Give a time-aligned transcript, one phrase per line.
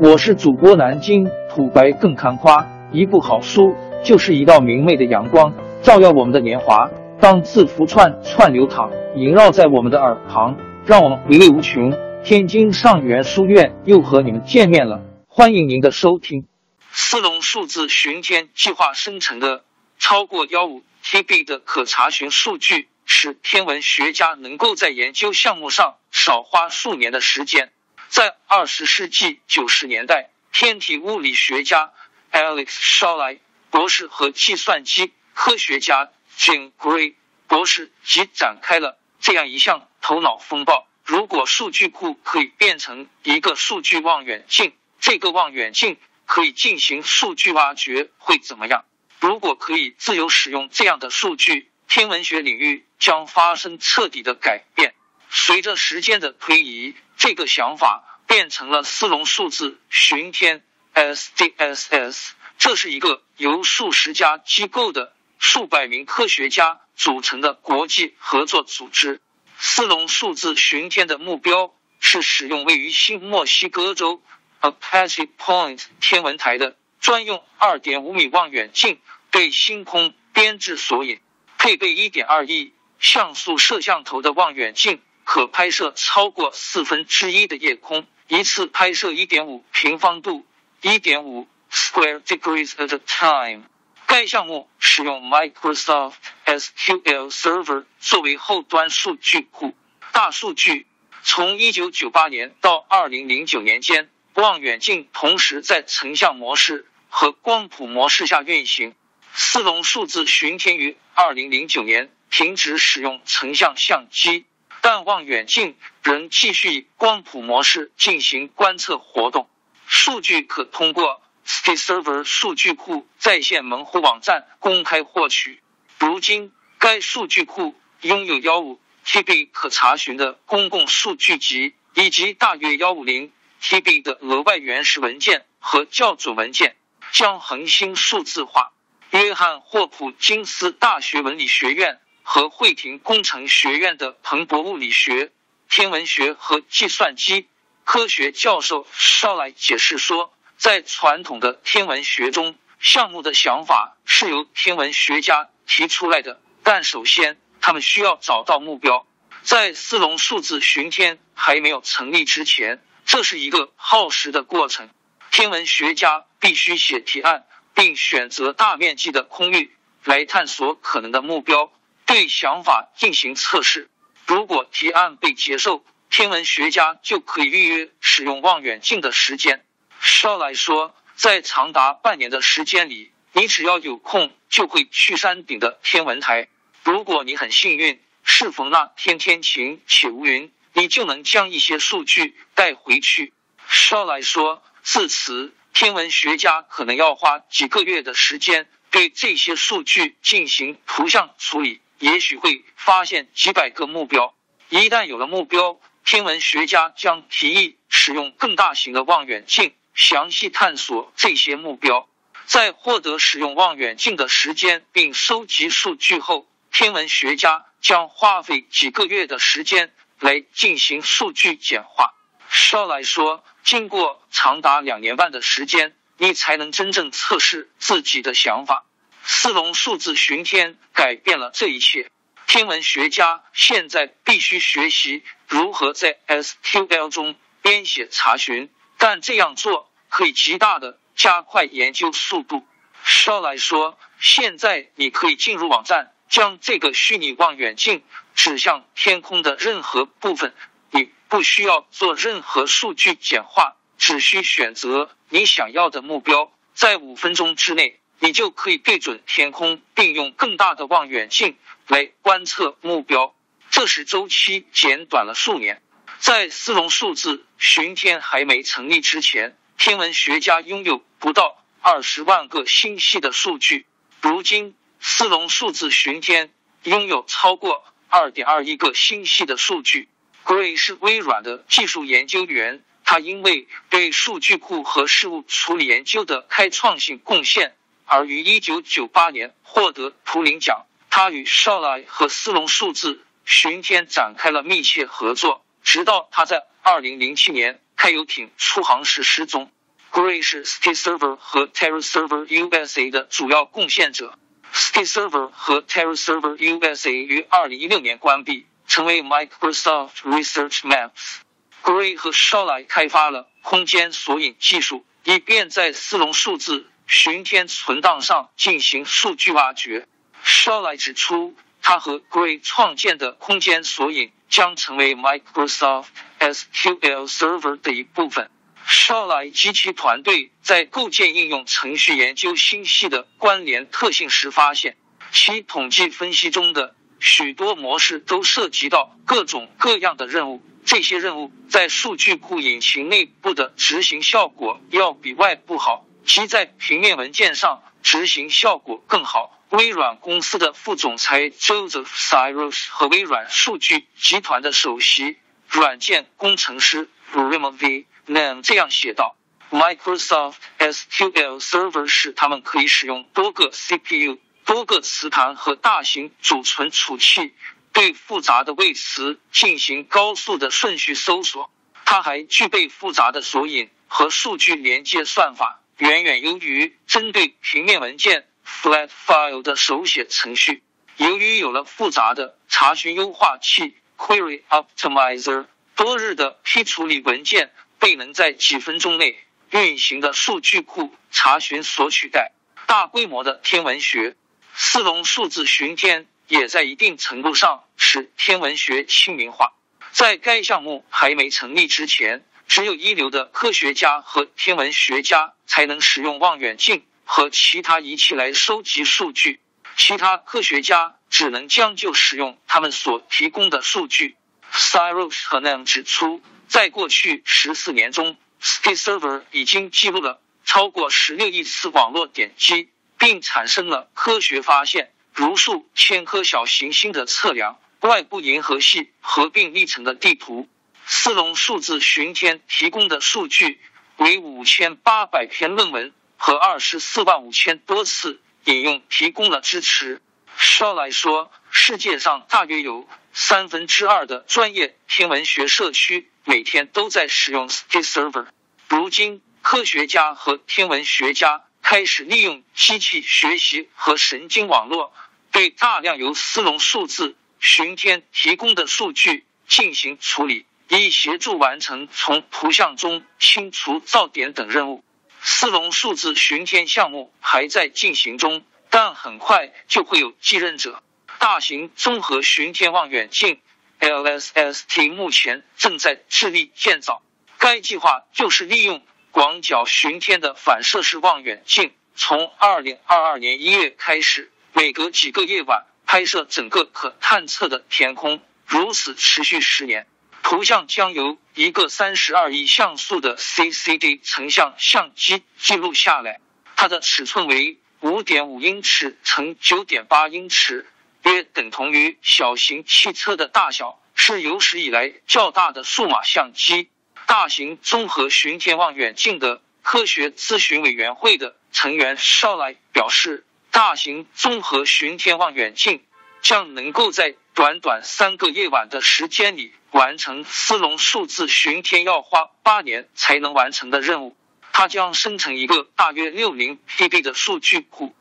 [0.00, 6.90] 我是主播南京土白更看花，一部好书就是一道明媚的阳光，照耀我们的年华。
[7.20, 11.92] 当字符串串流淌，萦绕在我们的耳旁，让我们回味无穷。
[12.24, 16.44] 天津上元书院又和你们见面了，欢迎您的收听。
[16.90, 19.62] 四龙数字巡天计划生成的
[20.00, 27.70] 超过幺五 TB 的可查询数据，使天文学家能够在研究项目上少花数年的时间。
[28.14, 31.92] 在二十世纪九十年代，天体物理学家
[32.30, 37.14] Alex Shawley 博士和计算机科学家 Jim Gray
[37.48, 40.86] 博士即展开了这样一项头脑风暴。
[41.04, 48.84] 如果数据库可以变成一个数据望远镜，这个望远镜可以进行数据挖掘，会怎么样？
[49.18, 54.94] 如果可以自由使用这样的数据，天文学领域将发生彻底的改变。
[55.36, 60.64] 随着时间的推移，这个想法变成了斯隆数字巡天
[60.94, 62.30] （SDSS）。
[62.58, 69.20] 这是一个由数十家机构的数百名科学家组成的国际合作组织。
[69.58, 74.22] 斯隆数字巡天的目标是使用位于新墨西哥州
[74.60, 81.20] Apache Point 天文台的专用2.5米望远镜，对星空编制索引。
[81.58, 90.46] 配备1.2亿像素摄像头的望远镜，可拍摄超过四分之一的夜空，一次拍摄1.5平方度
[90.82, 93.64] （1.5 square degrees at a time）。
[94.06, 96.14] 该项目使用 Microsoft
[96.44, 99.74] SQL Server 作为后端数据库。
[100.12, 100.86] 大数据
[101.22, 108.94] 从1998年到2009年间，望远镜同时在成像模式和光谱模式下运行。
[109.32, 114.44] 四龙数字巡天于2009年停止使用成像相机，
[114.84, 119.48] 但望远镜仍继续以光谱模式进行观测活动。
[119.86, 121.22] 数据可通过。
[121.46, 125.62] SkyServer 数据库在线门户网站公开获取。
[125.98, 133.30] 如今，该数据库拥有幺五 TB 可查询的公共数据集，以及大约幺五零
[133.60, 136.76] TB 的额外原始文件和校准文件，
[137.12, 138.72] 将恒星数字化。
[139.10, 145.30] 约翰霍普金斯大学文理学院和惠廷工程学院的彭博物理学、
[145.70, 147.46] 天文学和计算机
[147.84, 150.32] 科学教授绍莱解释说。
[150.56, 159.04] 在传统的天文学中，项目的想法是由天文学家提出来的，但首先他们需要找到目标。
[159.42, 164.88] 在斯隆数字巡天还没有成立之前，这是一个耗时的过程。
[165.32, 171.72] 天文学家必须写提案，并选择大面积的空域来探索可能的目标，
[172.06, 173.90] 对想法进行测试。
[174.26, 179.64] 如果提案被接受，天文学家就可以预约使用望远镜的时间。
[180.00, 186.48] 少来说，在长达半年的时间里，你只要有空就会去山顶的天文台。
[186.82, 193.32] 如果你很幸运，适逢那天天晴且无云，你就能将一些数据带回去。
[193.68, 204.34] 少来说，自此，天文学家可能要花几个月的时间对这些数据进行图像处理，也许会发现几百个目标。
[204.68, 209.74] 一旦有了目标，天文学家将提议使用更大型的望远镜。
[209.96, 212.08] 详细探索这些目标，
[212.46, 222.12] 在获得使用望远镜的时间并收集数据后，天文学家将花费几个月的时间来进行数据简化。
[222.48, 228.84] 少来说，经过长达两年半的时间，你才能真正测试自己的想法。
[229.24, 232.10] 四龙数字巡天改变了这一切。
[232.46, 238.70] 天文学家现在必须学习如何在 SQL 中编写查询。
[238.96, 242.66] 但这样做可以极大的加快研究速度。
[243.02, 248.02] 少来说，现在你可以进入网站，将这个虚拟望远镜
[248.34, 250.54] 指向天空的任何部分。
[250.90, 256.50] 你不需要做任何数据简化，只需选择你想要的目标。
[256.72, 263.34] 在五分钟之内，你就可以对准天空，并用更大的望远镜来观测目标。
[263.70, 265.82] 这使周期减短了数年。
[266.20, 273.84] 在斯隆数字巡天还没成立之前，天文学家拥有不到二十万个星系的数据。
[274.22, 276.50] 如今，斯隆数字巡天
[276.84, 280.08] 拥有超过二点二亿个星系的数据。
[280.46, 287.76] Gray 是微软的技术研究员，他因为对数据库和事务处理研究的开创性贡献，
[288.06, 290.86] 而于一九九八年获得图灵奖。
[291.10, 295.64] 他与绍莱和斯隆数字巡天展开了密切合作。
[295.82, 299.70] 直到他在二零零七年开游艇出航时失踪。
[300.10, 304.38] Gray 是 Skyserver 和 Terra Server USA 的主要贡献者。
[304.72, 311.36] Skyserver 和 Terra Server USA 于2016年关闭，成为 Microsoft Research Maps。
[311.82, 320.06] Gray 和绍莱开发了空间索引技术，以便在斯隆数字巡天存档上进行数据挖掘。
[320.44, 326.06] Shawley 指出，他和 Gray 创建的空间索引将成为 Microsoft
[326.38, 328.50] SQL Server 的一部分。
[328.86, 334.96] 少来及其团队在构建应用程序研究星系的关联特性时发现，
[335.32, 340.62] 其统计分析中的许多模式都涉及到各种各样的任务。
[340.84, 349.50] 这些任务在数据库引擎内部的执行效果要比外部好，其在平面文件上执行效果更好。
[349.70, 355.36] 微软公司的副总裁 Joseph Cyrus 和微软数据集团的首席
[355.68, 358.06] 软件工程师 Raymond V。
[358.26, 359.36] 能这样写道
[359.70, 367.52] ：Microsoft SQL Server 使他们可以使用多个 CPU、多个磁盘和大型储存储器，
[367.92, 371.70] 对复杂的位词进行高速的顺序搜索。
[372.06, 380.82] 它还具备复杂的索引和数据连接算法，远远优于针对平面文件 （flat file） 的手写程序。
[381.16, 387.70] 由于有了复杂的查询优化器 （Query Optimizer），多日的批处理文件。
[388.00, 389.38] 被能在几分钟内
[389.70, 392.52] 运行的数据库查询所取代。
[392.86, 394.36] 大规模的天文学，
[394.74, 399.72] 四龙数字巡天也在一定程度上使天文学亲民化。
[400.12, 409.60] 在该项目还没成立之前，只有一流的科学家和天文学家才能使用望远镜和其他仪器来收集数据，
[409.96, 414.36] 其他科学家只能将就使用他们所提供的数据。
[414.72, 416.42] Cyrus 和 Nam 指出。
[416.66, 430.68] 在过去十四年中，State Server 已经记录了超过十六亿次网络点击，并产生了科学发现，如数千颗小行星的测量、外部银河系合并历程的地图。
[431.06, 433.80] 四龙数字巡天提供的数据
[434.16, 440.20] 为五千八百篇论文和二十四万五千多次引用提供了支持。
[440.56, 446.30] 稍来说，世界上大约有三分之二的专业天文学社区。
[446.46, 448.46] 每天都在使用 s t a Server。
[448.86, 455.14] 如今，科学家和天文学家开始利用机器学习和神经网络，
[455.52, 460.66] 对大量由斯隆数字巡天提供的数据进行处理，
[460.98, 465.04] 以协助完成从图像中清除噪点等任务。
[465.40, 471.02] 斯隆数字巡天项目还在进行中，但很快就会有继任者。
[471.38, 473.60] 大型综合巡天望远镜。
[474.00, 477.22] LSST 目前正在致力建造。
[477.58, 490.06] 该计划就是利用广角巡天的反射式望远镜，从2022年1月开始，每隔几个夜晚拍摄整个可探测的天空，如此持续十年。
[490.44, 496.38] 图像将由一个32亿像素的 CCD 成像相机记录下来。
[496.76, 500.86] 它的尺寸为5.5英尺乘9.8英尺。
[501.22, 506.90] 约等同于小型汽车的大小，是有史以来较大的数码相机。
[507.24, 516.04] 大型综合巡天望远镜的科学咨询委员会的成员少来表示，大型综合巡天望远镜
[516.44, 524.36] 将能够在短短三个夜晚的时间里完成斯隆数字巡天要花八年才能完成的任务。
[524.70, 528.12] 它将生成一个大约六零 PB 的数据库。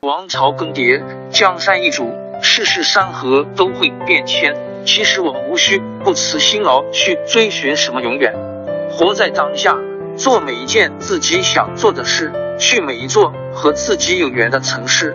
[0.00, 2.12] 王朝更迭，江山易主。
[2.42, 8.34] 世事山河都会变迁，其实我们无需不辞辛劳去追寻什么永远，
[8.90, 9.76] 活在当下，
[10.16, 15.14] 做每一件自己想做的事，去每一座和自己有缘的城市，